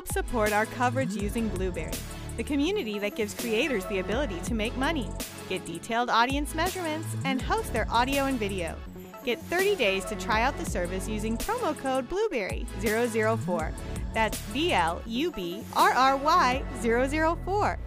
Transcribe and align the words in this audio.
Help 0.00 0.12
support 0.12 0.50
our 0.50 0.64
coverage 0.64 1.12
using 1.12 1.46
Blubrry, 1.50 1.92
the 2.38 2.42
community 2.42 2.98
that 2.98 3.16
gives 3.16 3.34
creators 3.34 3.84
the 3.84 3.98
ability 3.98 4.40
to 4.44 4.54
make 4.54 4.74
money, 4.78 5.10
get 5.50 5.62
detailed 5.66 6.08
audience 6.08 6.54
measurements, 6.54 7.06
and 7.26 7.42
host 7.42 7.70
their 7.74 7.86
audio 7.90 8.24
and 8.24 8.38
video. 8.38 8.74
Get 9.24 9.38
30 9.42 9.76
days 9.76 10.06
to 10.06 10.16
try 10.16 10.40
out 10.40 10.56
the 10.56 10.64
service 10.64 11.06
using 11.06 11.36
promo 11.36 11.76
code 11.76 12.08
Blubrry004. 12.08 13.74
That's 14.14 14.40
B 14.54 14.72
L 14.72 15.02
U 15.04 15.32
B 15.32 15.62
R 15.76 15.92
R 15.92 16.16
Y 16.16 16.62
004. 16.80 17.78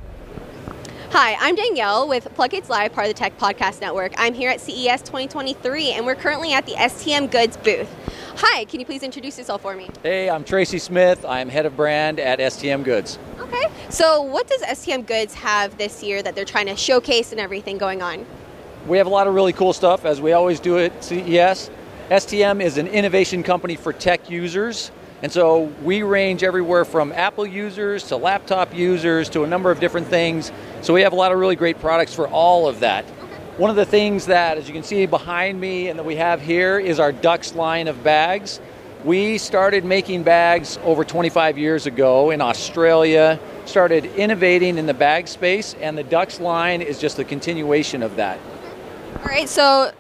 Hi, 1.16 1.38
I'm 1.39 1.54
Danielle 1.54 2.07
with 2.07 2.27
PlugHitz 2.36 2.70
Live, 2.70 2.91
part 2.91 3.07
of 3.07 3.14
the 3.14 3.20
Tech 3.20 3.38
Podcast 3.38 3.82
Network. 3.82 4.14
I'm 4.18 4.34
here 4.34 4.50
at 4.50 4.59
CES 4.59 5.04
2023, 5.04 5.92
and 5.92 6.07
we're 6.07 6.15
currently 6.15 6.54
at 6.54 6.65
the 6.65 6.71
STM 6.71 7.29
Goods 7.29 7.55
booth. 7.55 7.88
Hi, 8.38 8.65
can 8.65 8.79
you 8.79 8.86
please 8.88 9.04
introduce 9.04 9.38
yourself 9.38 9.61
for 9.61 9.75
me? 9.75 9.91
Hey, 10.02 10.28
I'm 10.28 10.43
Tracy 10.43 10.79
Smith. 10.79 11.24
I'm 11.24 11.50
head 11.50 11.68
of 11.68 11.78
brand 11.78 12.19
at 12.19 12.39
STM 12.39 12.83
Goods. 12.83 13.19
Okay, 13.38 13.68
so 13.89 14.24
what 14.24 14.47
does 14.47 14.64
STM 14.64 15.05
Goods 15.05 15.36
have 15.36 15.78
this 15.78 16.02
year 16.02 16.24
that 16.24 16.33
they're 16.33 16.46
trying 16.46 16.65
to 16.65 16.75
showcase 16.75 17.32
and 17.32 17.39
everything 17.39 17.77
going 17.77 18.02
on? 18.02 18.25
We 18.88 18.97
have 18.97 19.05
a 19.05 19.11
lot 19.11 19.27
of 19.27 19.36
really 19.36 19.54
cool 19.54 19.74
stuff, 19.74 20.05
as 20.05 20.19
we 20.19 20.33
always 20.33 20.60
do 20.60 20.80
at 20.80 21.04
CES. 21.04 21.69
STM 22.10 22.60
is 22.60 22.80
an 22.80 22.88
innovation 22.88 23.43
company 23.43 23.75
for 23.75 23.93
tech 23.93 24.32
users. 24.32 24.89
And 25.23 25.32
so 25.32 25.71
we 25.82 26.04
range 26.04 26.43
everywhere 26.43 26.83
from 26.83 27.13
Apple 27.13 27.47
users 27.47 28.04
to 28.09 28.18
laptop 28.18 28.75
users 28.75 29.29
to 29.29 29.43
a 29.43 29.47
number 29.47 29.71
of 29.71 29.79
different 29.79 30.07
things. 30.07 30.51
So 30.82 30.93
we 30.93 31.01
have 31.04 31.13
a 31.13 31.15
lot 31.15 31.32
of 31.32 31.39
really 31.39 31.55
great 31.55 31.79
products 31.79 32.13
for 32.13 32.27
all 32.27 32.67
of 32.67 32.81
that. 32.81 33.05
One 33.55 33.69
of 33.69 33.77
the 33.77 33.86
things 33.86 34.25
that, 34.25 34.58
as 34.58 34.67
you 34.67 34.73
can 34.73 34.83
see 34.83 35.05
behind 35.05 35.61
me 35.61 35.88
and 35.88 35.97
that 35.97 36.03
we 36.03 36.17
have 36.17 36.41
here, 36.41 36.77
is 36.77 36.99
our 36.99 37.13
Dux 37.13 37.55
line 37.55 37.88
of 37.88 38.03
bags. 38.03 38.59
We 39.05 39.38
started 39.38 39.85
making 39.85 40.23
bags 40.23 40.77
over 40.83 41.05
25 41.05 41.58
years 41.58 41.85
ago 41.85 42.31
in 42.31 42.41
Australia, 42.41 43.39
started 43.63 44.05
innovating 44.17 44.77
in 44.77 44.87
the 44.87 44.93
bag 44.93 45.30
space, 45.30 45.73
and 45.75 45.97
the 45.97 46.03
Dux 46.03 46.41
line 46.41 46.81
is 46.81 46.99
just 46.99 47.17
a 47.19 47.23
continuation 47.23 48.03
of 48.03 48.17
that. 48.17 48.39
All 49.19 49.25
right, 49.25 49.47
so 49.47 49.93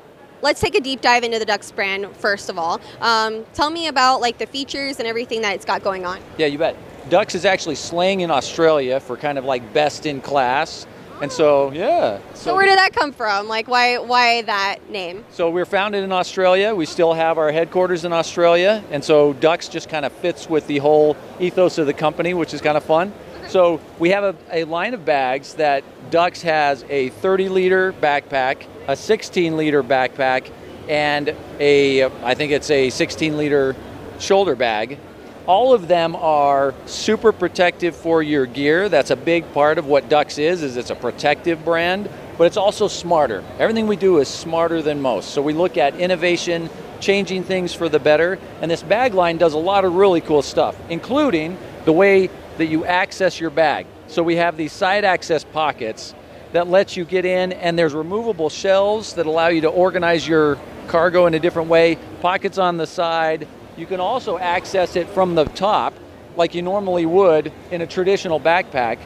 let's 0.43 0.59
take 0.61 0.75
a 0.75 0.81
deep 0.81 1.01
dive 1.01 1.23
into 1.23 1.39
the 1.39 1.45
Dux 1.45 1.71
brand 1.71 2.15
first 2.17 2.49
of 2.49 2.59
all. 2.59 2.79
Um, 3.01 3.45
tell 3.55 3.71
me 3.71 3.87
about 3.87 4.21
like 4.21 4.37
the 4.37 4.45
features 4.45 4.99
and 4.99 5.07
everything 5.07 5.41
that 5.41 5.55
it's 5.55 5.65
got 5.65 5.81
going 5.81 6.05
on. 6.05 6.19
Yeah, 6.37 6.47
you 6.47 6.59
bet. 6.59 6.75
Dux 7.09 7.33
is 7.33 7.45
actually 7.45 7.75
slang 7.75 8.19
in 8.19 8.29
Australia 8.29 8.99
for 8.99 9.17
kind 9.17 9.37
of 9.37 9.45
like 9.45 9.73
best 9.73 10.05
in 10.05 10.21
class. 10.21 10.85
And 11.21 11.31
so, 11.31 11.71
yeah. 11.71 12.17
So, 12.33 12.33
so, 12.33 12.55
where 12.55 12.65
did 12.65 12.77
that 12.77 12.91
come 12.91 13.13
from? 13.13 13.47
Like, 13.47 13.67
why 13.67 13.97
why 13.97 14.41
that 14.41 14.89
name? 14.89 15.23
So 15.31 15.49
we 15.49 15.61
are 15.61 15.65
founded 15.65 16.03
in 16.03 16.11
Australia. 16.11 16.75
We 16.75 16.85
still 16.85 17.13
have 17.13 17.37
our 17.37 17.51
headquarters 17.51 18.03
in 18.03 18.11
Australia, 18.11 18.83
and 18.91 19.01
so 19.01 19.31
Dux 19.33 19.69
just 19.69 19.87
kind 19.87 20.05
of 20.05 20.11
fits 20.11 20.49
with 20.49 20.67
the 20.67 20.79
whole 20.79 21.15
ethos 21.39 21.77
of 21.77 21.85
the 21.85 21.93
company, 21.93 22.33
which 22.33 22.53
is 22.53 22.59
kind 22.59 22.75
of 22.75 22.83
fun. 22.83 23.13
So 23.53 23.79
we 23.99 24.09
have 24.09 24.23
a, 24.23 24.35
a 24.51 24.63
line 24.63 24.95
of 24.95 25.05
bags 25.05 25.53
that 25.53 25.83
Dux 26.09 26.41
has 26.41 26.83
a 26.89 27.09
30 27.09 27.49
liter 27.49 27.93
backpack, 27.93 28.65
a 28.87 28.95
16 28.95 29.55
liter 29.55 29.83
backpack, 29.83 30.49
and 30.89 31.35
a 31.59 32.05
I 32.23 32.33
think 32.33 32.51
it's 32.51 32.71
a 32.71 32.89
16 32.89 33.37
liter 33.37 33.75
shoulder 34.17 34.55
bag. 34.55 34.97
All 35.45 35.71
of 35.71 35.87
them 35.87 36.15
are 36.15 36.73
super 36.87 37.31
protective 37.31 37.95
for 37.95 38.23
your 38.23 38.47
gear. 38.47 38.89
That's 38.89 39.11
a 39.11 39.15
big 39.15 39.53
part 39.53 39.77
of 39.77 39.85
what 39.85 40.09
Dux 40.09 40.39
is, 40.39 40.63
is 40.63 40.75
it's 40.75 40.89
a 40.89 40.95
protective 40.95 41.63
brand, 41.63 42.09
but 42.39 42.45
it's 42.45 42.57
also 42.57 42.87
smarter. 42.87 43.43
Everything 43.59 43.85
we 43.85 43.97
do 43.97 44.17
is 44.17 44.27
smarter 44.27 44.81
than 44.81 44.99
most. 44.99 45.29
So 45.29 45.43
we 45.43 45.53
look 45.53 45.77
at 45.77 45.93
innovation, 45.99 46.71
changing 46.99 47.43
things 47.43 47.71
for 47.71 47.87
the 47.87 47.99
better, 47.99 48.39
and 48.61 48.71
this 48.71 48.81
bag 48.81 49.13
line 49.13 49.37
does 49.37 49.53
a 49.53 49.59
lot 49.59 49.85
of 49.85 49.93
really 49.93 50.21
cool 50.21 50.41
stuff, 50.41 50.75
including 50.89 51.55
the 51.85 51.93
way 51.93 52.31
that 52.57 52.67
you 52.67 52.85
access 52.85 53.39
your 53.39 53.49
bag. 53.49 53.85
So 54.07 54.23
we 54.23 54.35
have 54.35 54.57
these 54.57 54.71
side 54.71 55.05
access 55.05 55.43
pockets 55.43 56.13
that 56.51 56.67
lets 56.67 56.95
you 56.95 57.03
get 57.03 57.25
in 57.25 57.51
and 57.53 57.77
there's 57.77 57.93
removable 57.93 58.49
shelves 58.49 59.13
that 59.15 59.25
allow 59.25 59.47
you 59.47 59.61
to 59.61 59.69
organize 59.69 60.27
your 60.27 60.57
cargo 60.87 61.25
in 61.25 61.33
a 61.33 61.39
different 61.39 61.69
way, 61.69 61.97
pockets 62.21 62.57
on 62.57 62.77
the 62.77 62.85
side. 62.85 63.47
You 63.75 63.85
can 63.85 63.99
also 63.99 64.37
access 64.37 64.95
it 64.95 65.07
from 65.09 65.35
the 65.35 65.45
top 65.45 65.93
like 66.35 66.53
you 66.53 66.61
normally 66.61 67.05
would 67.05 67.51
in 67.71 67.81
a 67.81 67.87
traditional 67.87 68.39
backpack. 68.39 68.99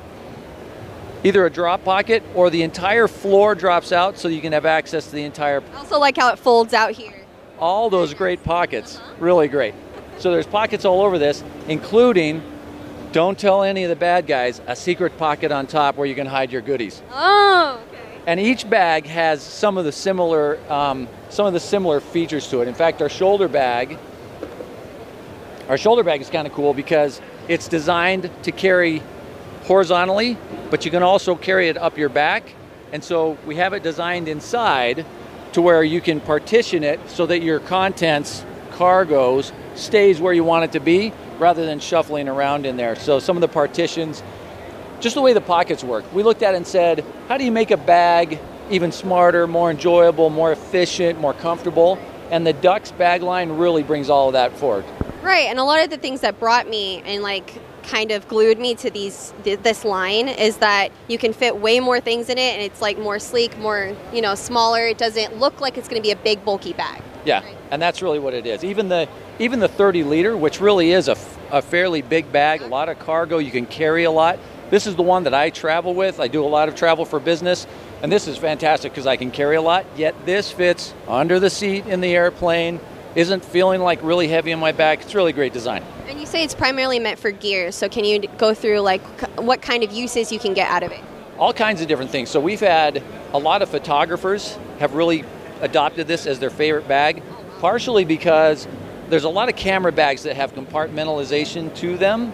Either 1.24 1.46
a 1.46 1.50
drop 1.50 1.84
pocket 1.84 2.24
or 2.36 2.50
the 2.50 2.62
entire 2.64 3.08
floor 3.08 3.56
drops 3.56 3.92
out 3.92 4.18
so 4.18 4.28
you 4.28 4.42
can 4.42 4.54
have 4.54 4.66
access 4.66 5.06
to 5.06 5.12
the 5.14 5.24
entire. 5.24 5.64
I 5.74 5.78
also 5.78 6.00
like 6.00 6.18
how 6.18 6.32
it 6.32 6.40
folds 6.40 6.74
out 6.74 6.92
here. 6.92 7.26
All 7.60 7.90
those 7.90 8.14
great 8.14 8.44
pockets, 8.44 8.98
uh-huh. 8.98 9.14
really 9.20 9.48
great. 9.48 9.74
So 10.20 10.32
there's 10.32 10.48
pockets 10.48 10.86
all 10.86 11.02
over 11.02 11.18
this, 11.18 11.44
including 11.68 12.42
don't 13.18 13.40
tell 13.40 13.64
any 13.64 13.84
of 13.84 13.90
the 13.90 13.96
bad 13.96 14.28
guys 14.28 14.62
a 14.68 14.76
secret 14.76 15.18
pocket 15.18 15.52
on 15.52 15.66
top 15.66 15.98
where 15.98 16.06
you 16.06 16.14
can 16.14 16.28
hide 16.28 16.52
your 16.52 16.62
goodies. 16.62 17.02
Oh, 17.12 17.82
okay. 17.88 18.22
And 18.28 18.40
each 18.40 18.70
bag 18.70 19.08
has 19.08 19.42
some 19.42 19.80
of 19.80 19.86
the 19.86 19.92
similar 19.92 20.60
um, 20.72 21.08
some 21.30 21.48
of 21.48 21.54
the 21.54 21.60
similar 21.60 22.00
features 22.00 22.48
to 22.50 22.62
it. 22.62 22.68
In 22.68 22.76
fact, 22.76 23.02
our 23.02 23.10
shoulder 23.10 23.48
bag, 23.48 23.98
our 25.68 25.80
shoulder 25.80 26.04
bag 26.04 26.22
is 26.22 26.30
kind 26.30 26.46
of 26.46 26.54
cool 26.54 26.76
because 26.76 27.20
it's 27.48 27.68
designed 27.68 28.30
to 28.44 28.52
carry 28.52 29.02
horizontally, 29.64 30.38
but 30.70 30.86
you 30.86 30.92
can 30.92 31.02
also 31.02 31.34
carry 31.34 31.70
it 31.70 31.78
up 31.78 31.98
your 31.98 32.10
back. 32.10 32.44
And 32.92 33.04
so 33.04 33.36
we 33.48 33.56
have 33.56 33.74
it 33.74 33.82
designed 33.82 34.28
inside 34.28 35.08
to 35.54 35.62
where 35.64 35.84
you 35.84 36.02
can 36.02 36.22
partition 36.22 36.84
it 36.84 37.00
so 37.10 37.26
that 37.26 37.42
your 37.42 37.62
contents, 37.62 38.46
cargoes, 38.74 39.52
stays 39.74 40.22
where 40.22 40.34
you 40.34 40.44
want 40.44 40.66
it 40.66 40.74
to 40.74 40.80
be 40.80 41.12
rather 41.40 41.66
than 41.66 41.80
shuffling 41.80 42.28
around 42.28 42.66
in 42.66 42.78
there. 42.78 42.96
So 42.96 43.20
some 43.20 43.38
of 43.38 43.42
the 43.42 43.48
partitions, 43.48 44.24
just 45.00 45.16
the 45.16 45.22
way 45.22 45.34
the 45.34 45.42
pockets 45.42 45.84
work, 45.84 46.12
we 46.14 46.24
looked 46.24 46.44
at 46.44 46.56
and 46.56 46.66
said, 46.66 47.04
how 47.28 47.38
do 47.38 47.46
you 47.46 47.52
make 47.52 47.72
a 47.72 47.78
bag 47.78 48.40
even 48.70 48.92
smarter, 48.92 49.48
more 49.48 49.72
enjoyable, 49.72 50.30
more 50.30 50.52
efficient, 50.52 51.20
more 51.20 51.34
comfortable? 51.34 51.98
And 52.32 52.46
the 52.46 52.54
Dux 52.54 52.92
bag 52.92 53.22
line 53.22 53.52
really 53.52 53.84
brings 53.84 54.10
all 54.10 54.28
of 54.28 54.34
that 54.34 54.58
forward. 54.58 54.86
Right, 55.22 55.48
and 55.48 55.60
a 55.60 55.64
lot 55.64 55.84
of 55.84 55.90
the 55.90 55.98
things 55.98 56.22
that 56.22 56.40
brought 56.40 56.68
me 56.68 57.02
and 57.06 57.24
like 57.24 57.54
kind 57.84 58.12
of 58.12 58.28
glued 58.28 58.60
me 58.60 58.76
to 58.76 58.90
these 58.90 59.34
th- 59.44 59.60
this 59.60 59.86
line 59.86 60.28
is 60.28 60.58
that 60.58 60.92
you 61.08 61.18
can 61.18 61.32
fit 61.32 61.58
way 61.58 61.80
more 61.80 62.02
things 62.02 62.30
in 62.30 62.38
it 62.38 62.54
and 62.54 62.62
it's 62.62 62.82
like 62.82 62.98
more 62.98 63.18
sleek, 63.18 63.58
more, 63.60 63.96
you 64.14 64.22
know, 64.22 64.36
smaller. 64.36 64.88
It 64.88 64.98
doesn't 64.98 65.38
look 65.38 65.62
like 65.62 65.78
it's 65.78 65.88
going 65.88 66.02
to 66.02 66.06
be 66.06 66.12
a 66.12 66.18
big 66.18 66.44
bulky 66.44 66.74
bag. 66.74 67.02
Yeah. 67.24 67.44
Right? 67.44 67.58
And 67.72 67.82
that's 67.82 68.02
really 68.02 68.20
what 68.20 68.34
it 68.34 68.46
is. 68.46 68.64
Even 68.64 68.90
the 68.90 69.08
even 69.40 69.60
the 69.60 69.68
30 69.68 70.04
liter, 70.04 70.36
which 70.36 70.60
really 70.60 70.92
is 70.92 71.08
a, 71.08 71.18
a 71.52 71.62
fairly 71.62 72.02
big 72.02 72.32
bag, 72.32 72.62
a 72.62 72.68
lot 72.68 72.90
of 72.90 72.98
cargo, 73.00 73.38
you 73.38 73.52
can 73.52 73.66
carry 73.66 74.04
a 74.04 74.12
lot. 74.12 74.40
This 74.70 74.88
is 74.88 74.96
the 74.96 75.04
one 75.04 75.24
that 75.24 75.34
I 75.34 75.50
travel 75.50 75.94
with. 75.94 76.20
I 76.20 76.28
do 76.28 76.44
a 76.44 76.48
lot 76.48 76.68
of 76.68 76.76
travel 76.76 77.06
for 77.06 77.20
business, 77.20 77.68
and 78.02 78.12
this 78.12 78.28
is 78.28 78.38
fantastic 78.38 78.92
because 78.92 79.08
I 79.08 79.16
can 79.16 79.32
carry 79.32 79.56
a 79.56 79.62
lot. 79.62 79.86
Yet 79.96 80.16
this 80.26 80.52
fits 80.52 80.94
under 81.08 81.40
the 81.40 81.50
seat 81.50 81.86
in 81.86 82.02
the 82.02 82.14
airplane, 82.16 82.80
isn't 83.16 83.46
feeling 83.46 83.82
like 83.82 84.00
really 84.04 84.28
heavy 84.28 84.52
on 84.54 84.60
my 84.60 84.72
back. 84.72 85.02
It's 85.02 85.16
really 85.16 85.34
great 85.34 85.54
design. 85.54 85.84
And 86.08 86.20
you 86.20 86.26
say 86.26 86.44
it's 86.44 86.56
primarily 86.56 87.00
meant 87.00 87.20
for 87.20 87.32
gear. 87.32 87.72
So 87.72 87.88
can 87.88 88.04
you 88.04 88.22
go 88.38 88.54
through 88.54 88.80
like 88.80 89.02
what 89.38 89.62
kind 89.62 89.84
of 89.84 89.92
uses 89.92 90.32
you 90.32 90.40
can 90.40 90.54
get 90.54 90.70
out 90.70 90.84
of 90.84 90.92
it? 90.92 91.04
All 91.38 91.54
kinds 91.54 91.82
of 91.82 91.88
different 91.88 92.12
things. 92.12 92.30
So 92.30 92.40
we've 92.40 92.60
had 92.60 93.02
a 93.34 93.40
lot 93.40 93.62
of 93.62 93.70
photographers 93.70 94.58
have 94.80 94.94
really 94.94 95.24
adopted 95.62 96.08
this 96.08 96.26
as 96.26 96.40
their 96.40 96.50
favorite 96.50 96.88
bag, 96.88 97.24
partially 97.60 98.06
because 98.06 98.68
there's 99.10 99.24
a 99.24 99.30
lot 99.30 99.50
of 99.50 99.56
camera 99.56 99.92
bags 99.92 100.24
that 100.24 100.36
have 100.36 100.54
compartmentalization 100.54 101.74
to 101.78 101.98
them, 101.98 102.34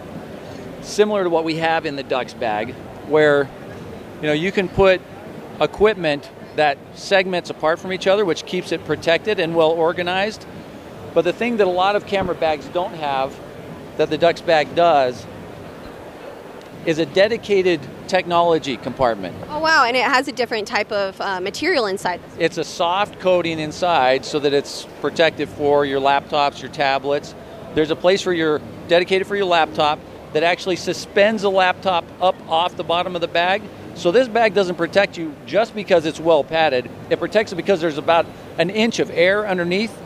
similar 0.82 1.24
to 1.24 1.30
what 1.30 1.44
we 1.44 1.56
have 1.56 1.86
in 1.86 1.96
the 1.96 2.02
Dux 2.02 2.34
bag, 2.34 2.74
where 3.06 3.48
you 4.20 4.26
know 4.26 4.32
you 4.32 4.50
can 4.50 4.68
put 4.68 5.00
equipment 5.60 6.30
that 6.56 6.78
segments 6.94 7.50
apart 7.50 7.78
from 7.78 7.92
each 7.92 8.06
other, 8.06 8.24
which 8.24 8.44
keeps 8.46 8.72
it 8.72 8.84
protected 8.84 9.38
and 9.38 9.54
well 9.54 9.70
organized. 9.70 10.46
But 11.12 11.22
the 11.22 11.32
thing 11.32 11.58
that 11.58 11.66
a 11.66 11.70
lot 11.70 11.94
of 11.94 12.06
camera 12.06 12.34
bags 12.34 12.66
don't 12.68 12.94
have, 12.94 13.38
that 13.96 14.10
the 14.10 14.18
Dux 14.18 14.40
bag 14.40 14.74
does, 14.74 15.24
is 16.86 16.98
a 16.98 17.06
dedicated 17.06 17.80
technology 18.14 18.76
compartment. 18.76 19.36
Oh 19.48 19.58
wow! 19.58 19.84
And 19.84 19.96
it 19.96 20.04
has 20.04 20.28
a 20.28 20.32
different 20.32 20.68
type 20.68 20.92
of 20.92 21.20
uh, 21.20 21.40
material 21.40 21.86
inside. 21.86 22.20
It's 22.38 22.58
a 22.58 22.64
soft 22.64 23.18
coating 23.18 23.58
inside, 23.58 24.24
so 24.24 24.38
that 24.38 24.52
it's 24.54 24.86
protective 25.00 25.48
for 25.48 25.84
your 25.84 26.00
laptops, 26.00 26.62
your 26.62 26.70
tablets. 26.70 27.34
There's 27.74 27.90
a 27.90 27.96
place 27.96 28.22
for 28.22 28.32
your 28.32 28.60
dedicated 28.86 29.26
for 29.26 29.34
your 29.34 29.46
laptop 29.46 29.98
that 30.32 30.44
actually 30.44 30.76
suspends 30.76 31.42
the 31.42 31.50
laptop 31.50 32.04
up 32.20 32.36
off 32.48 32.76
the 32.76 32.84
bottom 32.84 33.16
of 33.16 33.20
the 33.20 33.26
bag. 33.26 33.62
So 33.96 34.12
this 34.12 34.28
bag 34.28 34.54
doesn't 34.54 34.76
protect 34.76 35.18
you 35.18 35.34
just 35.44 35.74
because 35.74 36.06
it's 36.06 36.20
well 36.20 36.44
padded. 36.44 36.88
It 37.10 37.18
protects 37.18 37.50
it 37.52 37.56
because 37.56 37.80
there's 37.80 37.98
about 37.98 38.26
an 38.58 38.70
inch 38.70 39.00
of 39.00 39.10
air 39.10 39.44
underneath 39.46 39.96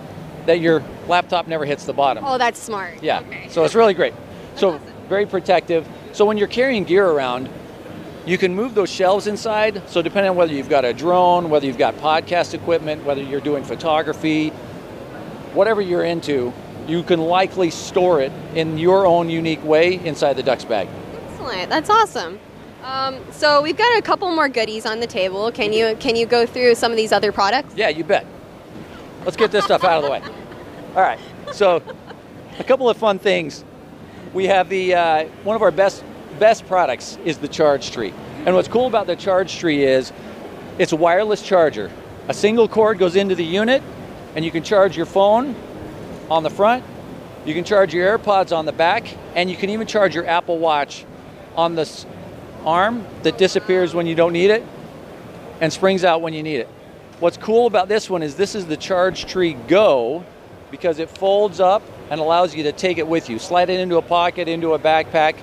that 0.47 0.61
your 0.61 0.83
laptop 1.09 1.47
never 1.47 1.67
hits 1.67 1.85
the 1.85 1.93
bottom. 1.93 2.25
Oh, 2.25 2.39
that's 2.39 2.59
smart. 2.59 3.03
Yeah. 3.03 3.21
Okay. 3.21 3.49
So 3.51 3.65
it's 3.65 3.75
really 3.75 3.95
great. 3.95 4.15
so 4.57 4.75
awesome. 4.77 4.93
very 5.11 5.27
protective. 5.27 5.87
So 6.13 6.25
when 6.25 6.39
you're 6.39 6.49
carrying 6.49 6.85
gear 6.85 7.07
around, 7.07 7.51
you 8.29 8.37
can 8.37 8.55
move 8.55 8.75
those 8.75 8.91
shelves 8.91 9.27
inside. 9.27 9.89
So 9.89 10.03
depending 10.03 10.31
on 10.31 10.37
whether 10.37 10.53
you've 10.53 10.69
got 10.69 10.85
a 10.85 10.93
drone, 10.93 11.49
whether 11.49 11.65
you've 11.65 11.79
got 11.79 11.95
podcast 11.97 12.53
equipment, 12.53 13.05
whether 13.05 13.23
you're 13.23 13.41
doing 13.41 13.65
photography, 13.65 14.51
whatever 15.55 15.81
you're 15.81 16.05
into, 16.05 16.53
you 16.87 17.03
can 17.03 17.21
likely 17.21 17.71
store 17.71 18.21
it 18.21 18.31
in 18.55 18.77
your 18.77 19.07
own 19.07 19.31
unique 19.31 19.65
way 19.65 19.95
inside 20.05 20.35
the 20.35 20.43
Dux 20.43 20.65
bag. 20.65 20.89
Excellent. 21.31 21.71
That's 21.71 21.89
awesome. 21.89 22.39
Um, 22.83 23.19
so 23.31 23.63
we've 23.63 23.77
got 23.77 23.99
a 23.99 24.03
couple 24.03 24.31
more 24.35 24.49
goodies 24.49 24.85
on 24.85 25.01
the 25.01 25.07
table. 25.07 25.51
Can 25.51 25.73
you 25.73 25.97
can 25.99 26.15
you 26.15 26.27
go 26.27 26.47
through 26.47 26.75
some 26.75 26.93
of 26.93 26.97
these 26.97 27.13
other 27.13 27.33
products? 27.33 27.75
Yeah, 27.77 27.89
you 27.89 28.05
bet. 28.05 28.27
Let's 29.25 29.37
get 29.37 29.53
this 29.53 29.65
stuff 29.65 29.85
out 29.85 29.99
of 29.99 30.05
the 30.05 30.11
way. 30.11 30.23
All 30.95 31.03
right. 31.03 31.19
So, 31.53 31.83
a 32.59 32.65
couple 32.65 32.89
of 32.89 32.97
fun 32.97 33.19
things. 33.19 33.65
We 34.33 34.47
have 34.47 34.69
the 34.69 34.95
uh, 34.95 35.25
one 35.45 35.57
of 35.57 35.63
our 35.63 35.71
best 35.71 36.05
best 36.39 36.67
products 36.67 37.19
is 37.25 37.39
the 37.39 37.49
Charge 37.49 37.91
Tree, 37.91 38.15
and 38.47 38.55
what's 38.55 38.69
cool 38.69 38.87
about 38.87 39.07
the 39.07 39.17
Charge 39.17 39.59
Tree 39.59 39.85
is 39.85 40.13
it's 40.79 40.93
a 40.93 40.97
wireless 40.97 41.43
charger. 41.43 41.91
A 42.29 42.35
single 42.35 42.69
cord 42.69 42.99
goes 42.99 43.17
into 43.17 43.35
the 43.35 43.45
unit, 43.45 43.83
and 44.37 44.45
you 44.45 44.51
can 44.51 44.63
charge 44.63 44.97
your 44.97 45.07
phone 45.07 45.55
on 46.31 46.43
the 46.43 46.51
front. 46.51 46.85
You 47.45 47.55
can 47.55 47.65
charge 47.65 47.95
your 47.95 48.19
AirPods 48.19 48.57
on 48.57 48.67
the 48.67 48.73
back, 48.73 49.17
and 49.35 49.51
you 49.51 49.57
can 49.57 49.71
even 49.71 49.87
charge 49.87 50.15
your 50.15 50.27
Apple 50.27 50.59
Watch 50.59 51.05
on 51.57 51.75
this 51.75 52.07
arm 52.65 53.05
that 53.23 53.39
disappears 53.39 53.95
when 53.95 54.07
you 54.07 54.15
don't 54.15 54.33
need 54.33 54.51
it 54.51 54.65
and 55.61 55.73
springs 55.73 56.05
out 56.05 56.21
when 56.21 56.35
you 56.35 56.43
need 56.43 56.59
it. 56.59 56.69
What's 57.21 57.37
cool 57.37 57.67
about 57.67 57.89
this 57.89 58.09
one 58.09 58.23
is 58.23 58.37
this 58.37 58.55
is 58.55 58.67
the 58.67 58.77
Charge 58.77 59.27
Tree 59.27 59.55
Go 59.55 60.25
because 60.71 60.99
it 60.99 61.11
folds 61.11 61.59
up 61.59 61.83
and 62.11 62.21
allows 62.21 62.55
you 62.55 62.63
to 62.65 62.73
take 62.73 62.99
it 62.99 63.09
with 63.09 63.29
you. 63.29 63.39
Slide 63.39 63.71
it 63.71 63.81
into 63.81 63.97
a 63.97 64.03
pocket, 64.03 64.47
into 64.47 64.75
a 64.75 64.79
backpack, 64.79 65.35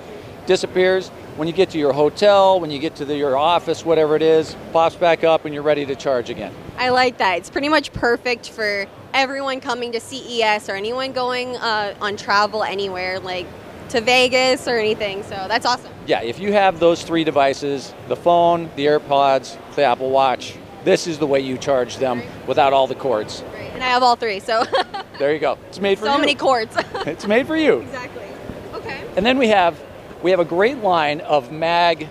disappears. 0.46 1.08
When 1.36 1.48
you 1.48 1.54
get 1.54 1.70
to 1.70 1.78
your 1.78 1.92
hotel, 1.92 2.60
when 2.60 2.70
you 2.70 2.78
get 2.78 2.96
to 2.96 3.04
the, 3.04 3.16
your 3.16 3.36
office, 3.36 3.84
whatever 3.84 4.16
it 4.16 4.22
is, 4.22 4.56
pops 4.72 4.96
back 4.96 5.24
up 5.24 5.44
and 5.44 5.52
you're 5.52 5.62
ready 5.62 5.84
to 5.86 5.94
charge 5.94 6.30
again. 6.30 6.54
I 6.78 6.88
like 6.90 7.18
that. 7.18 7.38
It's 7.38 7.50
pretty 7.50 7.68
much 7.68 7.92
perfect 7.92 8.48
for 8.50 8.86
everyone 9.12 9.60
coming 9.60 9.92
to 9.92 10.00
CES 10.00 10.68
or 10.68 10.74
anyone 10.74 11.12
going 11.12 11.56
uh, 11.56 11.94
on 12.00 12.16
travel 12.16 12.62
anywhere, 12.62 13.20
like 13.20 13.46
to 13.90 14.00
Vegas 14.00 14.66
or 14.66 14.78
anything. 14.78 15.22
So 15.22 15.46
that's 15.48 15.66
awesome. 15.66 15.92
Yeah, 16.06 16.22
if 16.22 16.38
you 16.38 16.52
have 16.52 16.80
those 16.80 17.02
three 17.02 17.24
devices 17.24 17.92
the 18.08 18.16
phone, 18.16 18.70
the 18.76 18.86
AirPods, 18.86 19.56
the 19.74 19.82
Apple 19.84 20.10
Watch 20.10 20.56
this 20.86 21.08
is 21.08 21.18
the 21.18 21.26
way 21.26 21.40
you 21.40 21.58
charge 21.58 21.96
them 21.96 22.22
without 22.46 22.72
all 22.72 22.86
the 22.86 22.94
cords. 22.94 23.42
Right. 23.52 23.72
And 23.72 23.82
I 23.82 23.88
have 23.88 24.04
all 24.04 24.14
three, 24.14 24.38
so 24.38 24.64
There 25.18 25.34
you 25.34 25.40
go. 25.40 25.58
It's 25.66 25.80
made 25.80 25.98
for 25.98 26.06
so 26.06 26.14
you. 26.14 26.20
many 26.20 26.36
cords. 26.36 26.76
It's 27.06 27.26
made 27.26 27.48
for 27.48 27.56
you. 27.56 27.80
exactly. 27.80 28.24
Okay. 28.72 29.04
And 29.16 29.26
then 29.26 29.36
we 29.36 29.48
have 29.48 29.76
we 30.22 30.30
have 30.30 30.40
a 30.40 30.44
great 30.44 30.78
line 30.78 31.20
of 31.20 31.52
mag 31.52 32.08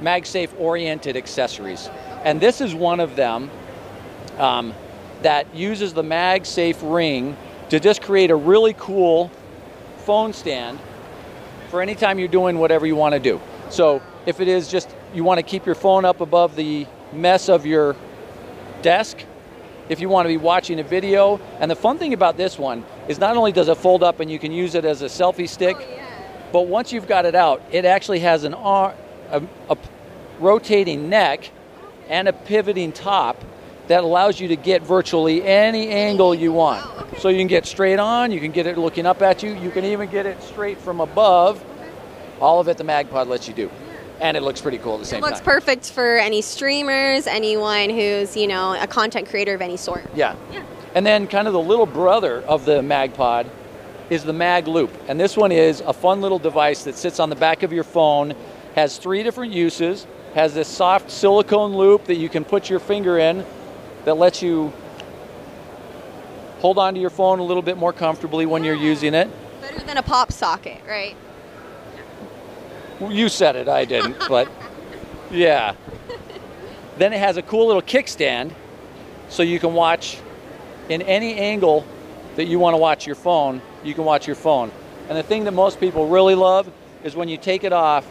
MagSafe 0.00 0.58
oriented 0.58 1.16
accessories, 1.16 1.88
and 2.24 2.40
this 2.40 2.60
is 2.60 2.74
one 2.74 3.00
of 3.00 3.16
them 3.16 3.50
um, 4.38 4.74
that 5.22 5.54
uses 5.54 5.94
the 5.94 6.02
MagSafe 6.02 6.78
ring 6.82 7.36
to 7.70 7.80
just 7.80 8.02
create 8.02 8.30
a 8.30 8.36
really 8.36 8.74
cool 8.76 9.30
phone 9.98 10.32
stand 10.32 10.78
for 11.68 11.80
any 11.80 11.94
time 11.94 12.18
you're 12.18 12.28
doing 12.28 12.58
whatever 12.58 12.86
you 12.86 12.96
want 12.96 13.14
to 13.14 13.20
do. 13.20 13.40
So 13.70 14.02
if 14.26 14.40
it 14.40 14.48
is 14.48 14.68
just 14.68 14.94
you 15.14 15.24
want 15.24 15.38
to 15.38 15.42
keep 15.42 15.64
your 15.64 15.74
phone 15.74 16.04
up 16.04 16.20
above 16.20 16.56
the 16.56 16.86
mess 17.12 17.48
of 17.48 17.64
your 17.64 17.96
desk, 18.82 19.18
if 19.88 20.00
you 20.00 20.08
want 20.08 20.26
to 20.26 20.28
be 20.28 20.36
watching 20.36 20.80
a 20.80 20.82
video, 20.82 21.40
and 21.60 21.70
the 21.70 21.76
fun 21.76 21.98
thing 21.98 22.12
about 22.12 22.36
this 22.36 22.58
one 22.58 22.84
is 23.08 23.18
not 23.18 23.36
only 23.36 23.52
does 23.52 23.68
it 23.68 23.76
fold 23.76 24.02
up 24.02 24.20
and 24.20 24.30
you 24.30 24.38
can 24.38 24.50
use 24.50 24.74
it 24.74 24.84
as 24.84 25.02
a 25.02 25.06
selfie 25.06 25.48
stick, 25.48 25.76
Oh, 25.76 25.80
yeah. 25.80 26.03
But 26.54 26.68
once 26.68 26.92
you've 26.92 27.08
got 27.08 27.26
it 27.26 27.34
out, 27.34 27.60
it 27.72 27.84
actually 27.84 28.20
has 28.20 28.44
an 28.44 28.54
a, 28.54 28.94
a 29.68 29.76
rotating 30.38 31.08
neck 31.08 31.50
and 32.08 32.28
a 32.28 32.32
pivoting 32.32 32.92
top 32.92 33.42
that 33.88 34.04
allows 34.04 34.38
you 34.38 34.46
to 34.46 34.54
get 34.54 34.80
virtually 34.82 35.42
any 35.42 35.88
angle 35.88 36.32
you 36.32 36.52
want. 36.52 36.86
Wow, 36.86 37.06
okay. 37.06 37.18
So 37.18 37.28
you 37.28 37.38
can 37.38 37.48
get 37.48 37.66
straight 37.66 37.98
on, 37.98 38.30
you 38.30 38.38
can 38.38 38.52
get 38.52 38.68
it 38.68 38.78
looking 38.78 39.04
up 39.04 39.20
at 39.20 39.42
you, 39.42 39.52
you 39.56 39.72
can 39.72 39.84
even 39.84 40.08
get 40.08 40.26
it 40.26 40.40
straight 40.44 40.78
from 40.78 41.00
above. 41.00 41.62
All 42.40 42.60
of 42.60 42.68
it 42.68 42.78
the 42.78 42.84
MagPod 42.84 43.26
lets 43.26 43.48
you 43.48 43.54
do. 43.54 43.68
And 44.20 44.36
it 44.36 44.44
looks 44.44 44.60
pretty 44.60 44.78
cool 44.78 44.94
at 44.94 44.98
the 44.98 45.02
It 45.02 45.06
same 45.06 45.22
looks 45.22 45.40
time. 45.40 45.44
perfect 45.44 45.90
for 45.90 46.18
any 46.18 46.40
streamers, 46.40 47.26
anyone 47.26 47.90
who's, 47.90 48.36
you 48.36 48.46
know, 48.46 48.80
a 48.80 48.86
content 48.86 49.28
creator 49.28 49.54
of 49.54 49.60
any 49.60 49.76
sort. 49.76 50.04
Yeah. 50.14 50.36
Yeah. 50.52 50.64
And 50.94 51.04
then 51.04 51.26
kind 51.26 51.48
of 51.48 51.52
the 51.52 51.60
little 51.60 51.86
brother 51.86 52.42
of 52.42 52.64
the 52.64 52.80
MagPod 52.80 53.50
is 54.10 54.24
the 54.24 54.32
Mag 54.32 54.68
Loop. 54.68 54.90
And 55.08 55.18
this 55.18 55.36
one 55.36 55.52
is 55.52 55.80
a 55.80 55.92
fun 55.92 56.20
little 56.20 56.38
device 56.38 56.84
that 56.84 56.96
sits 56.96 57.20
on 57.20 57.30
the 57.30 57.36
back 57.36 57.62
of 57.62 57.72
your 57.72 57.84
phone, 57.84 58.34
has 58.74 58.98
three 58.98 59.22
different 59.22 59.52
uses, 59.52 60.06
has 60.34 60.54
this 60.54 60.68
soft 60.68 61.10
silicone 61.10 61.74
loop 61.74 62.04
that 62.04 62.16
you 62.16 62.28
can 62.28 62.44
put 62.44 62.68
your 62.68 62.80
finger 62.80 63.18
in 63.18 63.44
that 64.04 64.14
lets 64.14 64.42
you 64.42 64.72
hold 66.58 66.78
onto 66.78 67.00
your 67.00 67.10
phone 67.10 67.38
a 67.38 67.42
little 67.42 67.62
bit 67.62 67.76
more 67.76 67.92
comfortably 67.92 68.46
when 68.46 68.64
you're 68.64 68.74
using 68.74 69.14
it. 69.14 69.30
Better 69.60 69.84
than 69.84 69.96
a 69.96 70.02
pop 70.02 70.32
socket, 70.32 70.80
right? 70.86 71.16
You 73.00 73.28
said 73.28 73.56
it, 73.56 73.68
I 73.68 73.84
didn't, 73.84 74.16
but 74.28 74.48
yeah. 75.30 75.74
Then 76.98 77.12
it 77.12 77.18
has 77.18 77.36
a 77.36 77.42
cool 77.42 77.66
little 77.66 77.82
kickstand 77.82 78.52
so 79.28 79.42
you 79.42 79.58
can 79.58 79.74
watch 79.74 80.18
in 80.88 81.02
any 81.02 81.34
angle 81.34 81.84
that 82.36 82.46
you 82.46 82.58
want 82.58 82.74
to 82.74 82.78
watch 82.78 83.06
your 83.06 83.16
phone, 83.16 83.60
you 83.84 83.94
can 83.94 84.04
watch 84.04 84.26
your 84.26 84.36
phone. 84.36 84.70
And 85.08 85.16
the 85.18 85.22
thing 85.22 85.44
that 85.44 85.52
most 85.52 85.78
people 85.78 86.08
really 86.08 86.34
love 86.34 86.70
is 87.02 87.14
when 87.14 87.28
you 87.28 87.36
take 87.36 87.64
it 87.64 87.72
off, 87.72 88.06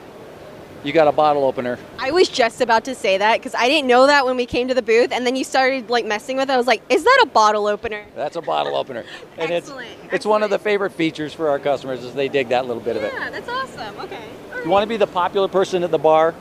you 0.84 0.92
got 0.92 1.08
a 1.08 1.12
bottle 1.12 1.46
opener. 1.46 1.80
I 1.98 2.12
was 2.12 2.28
just 2.28 2.60
about 2.62 2.86
to 2.86 2.96
say 2.96 3.18
that 3.18 3.40
because 3.40 3.56
I 3.56 3.68
didn't 3.70 3.88
know 3.88 4.06
that 4.06 4.26
when 4.26 4.36
we 4.36 4.46
came 4.46 4.68
to 4.68 4.74
the 4.74 4.82
booth, 4.82 5.12
and 5.14 5.26
then 5.26 5.36
you 5.36 5.44
started 5.44 5.90
like 5.90 6.06
messing 6.06 6.36
with 6.36 6.50
it. 6.50 6.54
I 6.54 6.58
was 6.58 6.68
like, 6.68 6.82
"Is 6.90 7.06
that 7.06 7.20
a 7.24 7.26
bottle 7.28 7.68
opener?" 7.68 8.06
That's 8.16 8.36
a 8.36 8.42
bottle 8.42 8.76
opener. 8.76 9.06
And 9.38 9.52
Excellent, 9.52 9.88
it's 10.04 10.14
it's 10.14 10.26
one 10.26 10.44
of 10.44 10.50
the 10.50 10.60
favorite 10.60 10.92
features 10.92 11.34
for 11.34 11.50
our 11.50 11.58
customers 11.58 12.04
is 12.04 12.14
they 12.14 12.28
dig 12.28 12.50
that 12.50 12.68
little 12.68 12.84
bit 12.84 12.98
of 12.98 13.04
it. 13.04 13.14
Yeah, 13.14 13.30
that's 13.30 13.50
awesome. 13.50 13.98
Okay. 14.02 14.20
You 14.64 14.70
want 14.70 14.84
to 14.84 14.88
be 14.88 14.98
the 14.98 15.08
popular 15.08 15.48
person 15.48 15.84
at 15.84 15.92
the 15.92 15.98
bar? 15.98 16.36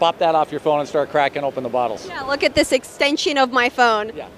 Pop 0.00 0.18
that 0.18 0.34
off 0.34 0.50
your 0.50 0.60
phone 0.60 0.80
and 0.80 0.88
start 0.88 1.10
cracking 1.10 1.44
open 1.44 1.62
the 1.62 1.68
bottles. 1.68 2.06
Yeah, 2.06 2.22
look 2.22 2.42
at 2.42 2.54
this 2.54 2.72
extension 2.72 3.38
of 3.38 3.52
my 3.52 3.68
phone. 3.68 4.12
Yeah. 4.14 4.28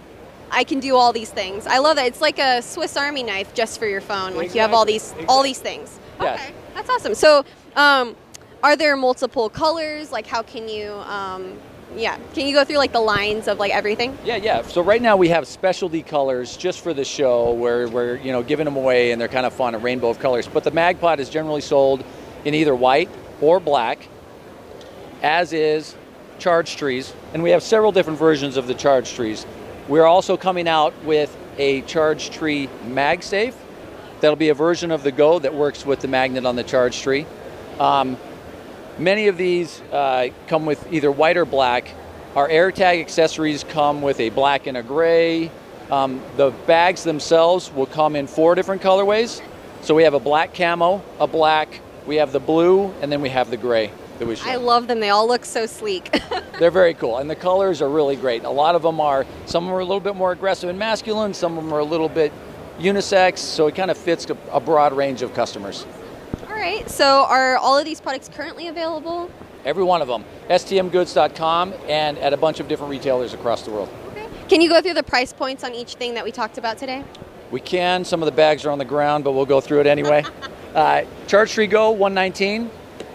I 0.51 0.65
can 0.65 0.81
do 0.81 0.97
all 0.97 1.13
these 1.13 1.31
things. 1.31 1.67
I 1.67 1.79
love 1.79 1.97
that. 1.97 2.07
It's 2.07 2.21
like 2.21 2.39
a 2.39 2.63
Swiss 2.63 2.97
Army 2.97 3.23
knife 3.23 3.55
just 3.55 3.79
for 3.79 3.87
your 3.87 4.01
phone. 4.01 4.35
Like 4.35 4.55
you 4.55 4.61
have 4.61 4.73
all 4.73 4.85
these 4.85 5.13
Exactly, 5.13 5.27
all 5.27 5.43
these 5.43 5.59
things. 5.59 5.99
Yes. 6.21 6.41
Okay, 6.41 6.55
that's 6.75 6.91
awesome. 6.91 7.15
So, 7.15 7.45
um, 7.77 8.17
are 8.63 8.77
there 8.77 8.97
multiple 8.97 9.49
colors? 9.49 10.11
Like, 10.11 10.27
how 10.27 10.43
can 10.43 10.69
you? 10.69 10.93
Um, 10.93 11.59
yeah, 11.97 12.19
can 12.35 12.47
you 12.47 12.53
go 12.53 12.65
through 12.65 12.77
like 12.77 12.93
the 12.93 13.01
lines 13.01 13.49
of 13.49 13.59
like 13.59 13.73
everything? 13.73 14.17
Yeah, 14.25 14.37
yeah. 14.37 14.63
So 14.63 14.83
right 14.83 15.01
now 15.01 15.17
we 15.17 15.29
have 15.29 15.47
specialty 15.47 16.03
colors 16.03 16.57
just 16.57 16.81
for 16.81 16.93
the 16.93 17.05
show 17.05 17.53
where 17.53 17.89
we're, 17.89 18.17
you 18.17 18.33
know, 18.33 18.43
giving 18.43 18.65
them 18.65 18.77
away 18.77 19.13
and 19.13 19.21
they're 19.21 19.29
kind 19.29 19.47
of 19.47 19.55
fun, 19.55 19.75
a 19.75 19.79
rainbow 19.79 20.11
of 20.11 20.19
colors. 20.19 20.47
But 20.47 20.65
the 20.65 20.71
MagPod 20.71 21.19
is 21.19 21.31
generally 21.31 21.61
sold 21.63 22.05
in 22.45 22.55
either 22.55 22.75
white 22.75 23.09
or 23.41 23.59
black, 23.59 24.07
as 25.23 25.53
is 25.53 25.97
charge 26.39 26.77
trees. 26.77 27.13
And 27.33 27.43
we 27.43 27.51
have 27.51 27.63
several 27.63 27.93
different 27.93 28.19
versions 28.19 28.57
of 28.57 28.67
the 28.67 28.75
charge 28.75 29.15
trees. 29.15 29.47
We're 29.89 30.07
also 30.07 30.37
coming 30.37 30.69
out 30.69 30.95
with 31.05 31.37
a 31.57 31.81
charge 31.83 32.31
tree 32.31 32.69
MagSafe. 32.87 33.55
That'll 34.21 34.37
be 34.37 34.51
a 34.51 34.55
version 34.55 34.91
of 34.91 35.03
the 35.03 35.13
Go 35.13 35.39
that 35.39 35.55
works 35.55 35.85
with 35.85 36.01
the 36.01 36.09
magnet 36.09 36.45
on 36.47 36.57
the 36.57 36.65
charge 36.65 37.01
tree. 37.01 37.27
Um, 37.81 38.17
Many 38.99 39.29
of 39.29 39.37
these 39.37 39.81
uh, 39.93 40.31
come 40.49 40.67
with 40.67 40.93
either 40.93 41.13
white 41.13 41.37
or 41.37 41.45
black. 41.45 41.89
Our 42.35 42.49
AirTag 42.49 43.01
accessories 43.01 43.63
come 43.63 44.03
with 44.03 44.19
a 44.19 44.31
black 44.31 44.67
and 44.67 44.77
a 44.77 44.83
gray. 44.83 45.53
Um, 45.89 46.21
the 46.37 46.51
bags 46.67 47.05
themselves 47.05 47.73
will 47.73 47.87
come 47.87 48.17
in 48.17 48.27
four 48.27 48.57
different 48.57 48.83
colorways. 48.83 49.41
So 49.83 49.95
we 49.95 50.03
have 50.03 50.15
a 50.15 50.21
black 50.21 50.53
camo, 50.53 51.01
a 51.21 51.29
black, 51.29 51.81
we 52.07 52.17
have 52.17 52.33
the 52.33 52.41
blue, 52.41 52.93
and 53.01 53.13
then 53.13 53.21
we 53.21 53.29
have 53.29 53.51
the 53.51 53.57
gray 53.57 53.93
that 54.19 54.27
we. 54.27 54.37
I 54.43 54.57
love 54.57 54.87
them. 54.87 55.01
They 55.01 55.11
all 55.11 55.27
look 55.27 55.45
so 55.45 55.67
sleek. 55.67 56.21
They're 56.59 56.71
very 56.71 56.95
cool, 56.95 57.19
and 57.19 57.31
the 57.31 57.37
colors 57.37 57.81
are 57.83 57.89
really 57.89 58.17
great. 58.17 58.45
A 58.45 58.51
lot 58.51 58.75
of 58.75 58.83
them 58.83 59.01
are, 59.01 59.25
some 59.47 59.65
of 59.65 59.69
them 59.69 59.77
are 59.77 59.81
a 59.81 59.85
little 59.85 60.01
bit 60.01 60.17
more 60.17 60.33
aggressive 60.33 60.69
and 60.69 60.79
masculine, 60.79 61.33
some 61.35 61.57
of 61.57 61.65
them 61.65 61.73
are 61.73 61.79
a 61.79 61.85
little 61.85 62.09
bit 62.09 62.33
unisex, 62.79 63.39
so 63.39 63.67
it 63.67 63.75
kind 63.75 63.91
of 63.91 63.99
fits 63.99 64.29
a, 64.31 64.37
a 64.53 64.61
broad 64.61 64.93
range 64.93 65.23
of 65.23 65.35
customers. 65.35 65.87
all 66.49 66.55
right. 66.55 66.89
So, 66.91 67.25
are 67.29 67.57
all 67.57 67.79
of 67.79 67.85
these 67.85 68.01
products 68.01 68.29
currently 68.29 68.69
available? 68.69 69.31
Every 69.65 69.85
one 69.85 70.01
of 70.01 70.09
them. 70.09 70.25
STMgoods.com 70.49 71.75
and 71.89 72.19
at 72.19 72.33
a 72.33 72.37
bunch 72.37 72.61
of 72.61 72.69
different 72.69 72.91
retailers 72.91 73.35
across 73.35 73.63
the 73.63 73.71
world. 73.71 73.89
Okay. 74.13 74.27
Can 74.49 74.61
you 74.61 74.69
go 74.69 74.81
through 74.81 74.95
the 74.95 75.03
price 75.03 75.33
points 75.33 75.65
on 75.65 75.75
each 75.75 75.95
thing 75.95 76.15
that 76.15 76.25
we 76.25 76.33
talked 76.33 76.59
about 76.59 76.79
today? 76.79 77.05
We 77.51 77.61
can. 77.61 78.05
Some 78.05 78.23
of 78.23 78.27
the 78.27 78.33
bags 78.33 78.65
are 78.65 78.71
on 78.71 78.79
the 78.79 78.85
ground, 78.85 79.25
but 79.25 79.33
we'll 79.33 79.47
go 79.47 79.61
through 79.61 79.81
it 79.81 79.87
anyway. 79.87 80.25
uh, 80.75 81.03
Charge 81.27 81.53
Tree 81.53 81.67
Go 81.67 81.91
119, 81.91 82.71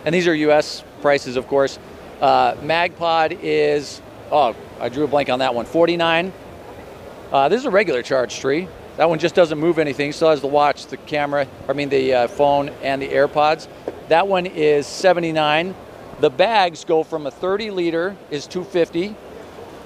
and 0.06 0.14
these 0.14 0.28
are 0.28 0.36
U.S. 0.36 0.84
prices, 1.04 1.36
of 1.36 1.48
course. 1.48 1.78
Uh, 2.20 2.56
MagPod 2.56 3.38
is 3.44 4.02
oh, 4.32 4.56
I 4.80 4.90
drew 4.90 5.04
a 5.04 5.08
blank 5.08 5.30
on 5.30 5.40
that 5.40 5.54
one. 5.54 5.66
49. 5.66 6.34
Uh, 7.32 7.50
this 7.50 7.60
is 7.60 7.66
a 7.66 7.70
regular 7.70 8.02
Charge 8.02 8.40
Tree. 8.40 8.68
That 8.98 9.10
one 9.10 9.20
just 9.20 9.36
doesn't 9.36 9.60
move 9.60 9.80
anything. 9.80 10.12
Still 10.12 10.30
has 10.30 10.42
the 10.42 10.48
watch, 10.48 10.88
the 10.88 10.98
camera. 10.98 11.48
I 11.68 11.74
mean 11.74 11.90
the 11.90 12.14
uh, 12.14 12.28
phone 12.28 12.70
and 12.82 13.02
the 13.02 13.10
AirPods. 13.10 13.68
That 14.08 14.28
one 14.28 14.46
is 14.46 14.88
79. 14.88 15.76
The 16.20 16.30
bags 16.30 16.86
go 16.86 17.04
from 17.04 17.28
a 17.28 17.32
30 17.32 17.72
liter 17.72 18.16
is 18.32 18.48
250, 18.48 19.16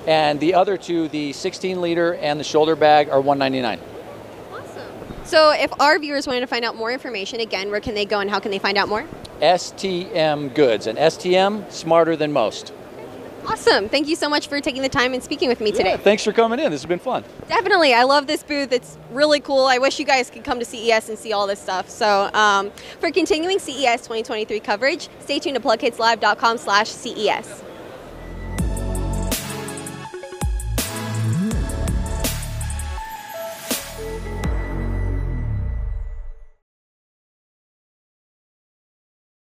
and 0.06 0.40
the 0.40 0.54
other 0.54 0.78
two, 0.78 1.08
the 1.08 1.34
16 1.34 1.82
liter 1.82 2.16
and 2.16 2.40
the 2.40 2.44
shoulder 2.44 2.76
bag, 2.76 3.10
are 3.10 3.22
199. 3.22 3.80
So, 5.28 5.52
if 5.52 5.78
our 5.82 6.00
viewers 6.00 6.26
wanted 6.26 6.40
to 6.40 6.48
find 6.48 6.64
out 6.64 6.78
more 6.78 6.90
information, 6.90 7.42
again, 7.42 7.70
where 7.70 7.82
can 7.82 7.94
they 7.94 8.06
go 8.06 8.22
and 8.22 8.30
how 8.30 8.40
can 8.40 8.50
they 8.50 8.60
find 8.60 8.78
out 8.78 8.88
more? 8.88 9.06
STM 9.42 10.56
Goods, 10.56 10.88
and 10.88 10.98
STM 10.98 11.70
smarter 11.70 12.16
than 12.16 12.32
most. 12.32 12.72
Awesome. 13.46 13.90
Thank 13.90 14.08
you 14.08 14.16
so 14.16 14.30
much 14.30 14.48
for 14.48 14.62
taking 14.62 14.82
the 14.82 14.90
time 14.90 15.14
and 15.14 15.22
speaking 15.22 15.50
with 15.50 15.60
me 15.60 15.72
today. 15.72 15.92
Yeah, 15.92 15.98
thanks 15.98 16.24
for 16.24 16.32
coming 16.32 16.60
in. 16.60 16.72
This 16.72 16.82
has 16.82 16.88
been 16.88 17.00
fun. 17.00 17.26
Definitely. 17.50 17.94
I 17.94 18.04
love 18.04 18.26
this 18.26 18.42
booth. 18.42 18.72
It's 18.72 18.98
really 19.12 19.42
cool. 19.42 19.66
I 19.66 19.78
wish 19.78 20.00
you 20.00 20.06
guys 20.06 20.30
could 20.30 20.46
come 20.46 20.60
to 20.60 20.66
CES 20.66 21.10
and 21.10 21.20
see 21.20 21.34
all 21.34 21.46
this 21.46 21.60
stuff. 21.60 21.90
So, 21.90 22.30
um, 22.34 22.72
for 23.02 23.12
continuing 23.12 23.60
CES 23.60 24.02
2023 24.02 24.62
coverage, 24.62 25.10
stay 25.20 25.40
tuned 25.40 25.56
to 25.56 25.62
plughitzlive.com 25.62 26.58
slash 26.58 26.90
CES. 26.90 27.64